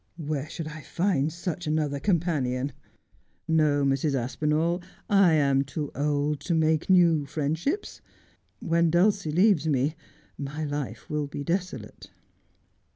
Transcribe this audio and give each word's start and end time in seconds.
Where 0.17 0.49
should 0.49 0.67
I 0.67 0.81
find 0.81 1.31
such 1.31 1.67
another 1.67 1.99
companion? 1.99 2.71
No, 3.47 3.83
Mrs. 3.85 4.15
A 4.15 4.25
Friendly 4.27 4.57
Dinner 4.57 4.71
77 4.81 4.81
Aspinall, 4.81 4.81
I 5.11 5.33
am 5.33 5.61
too 5.61 5.91
old 5.93 6.39
to 6.39 6.55
make 6.55 6.89
new 6.89 7.27
friendships. 7.27 8.01
When 8.61 8.89
Dulcie 8.89 9.29
leaves 9.29 9.67
me 9.67 9.93
my 10.39 10.63
life 10.63 11.07
will 11.07 11.27
be 11.27 11.43
desolate.' 11.43 12.09